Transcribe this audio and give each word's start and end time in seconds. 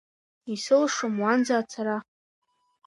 Исылшом 0.53 1.13
уанӡа 1.21 1.53
ацара. 1.61 1.97